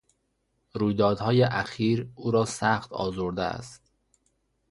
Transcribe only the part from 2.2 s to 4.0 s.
را سخت آزرده است.